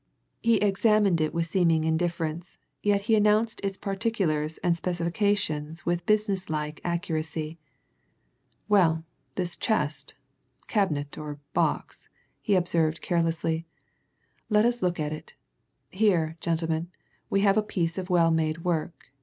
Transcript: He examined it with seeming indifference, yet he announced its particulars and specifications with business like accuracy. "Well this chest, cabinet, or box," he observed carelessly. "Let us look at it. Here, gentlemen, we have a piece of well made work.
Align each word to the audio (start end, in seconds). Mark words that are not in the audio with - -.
He 0.41 0.55
examined 0.57 1.21
it 1.21 1.31
with 1.31 1.45
seeming 1.45 1.83
indifference, 1.83 2.57
yet 2.81 3.01
he 3.01 3.13
announced 3.13 3.61
its 3.63 3.77
particulars 3.77 4.57
and 4.63 4.75
specifications 4.75 5.85
with 5.85 6.07
business 6.07 6.49
like 6.49 6.81
accuracy. 6.83 7.59
"Well 8.67 9.03
this 9.35 9.55
chest, 9.55 10.15
cabinet, 10.67 11.19
or 11.19 11.39
box," 11.53 12.09
he 12.41 12.55
observed 12.55 12.99
carelessly. 13.03 13.67
"Let 14.49 14.65
us 14.65 14.81
look 14.81 14.99
at 14.99 15.13
it. 15.13 15.35
Here, 15.91 16.35
gentlemen, 16.39 16.89
we 17.29 17.41
have 17.41 17.55
a 17.55 17.61
piece 17.61 17.99
of 17.99 18.09
well 18.09 18.31
made 18.31 18.63
work. 18.63 19.11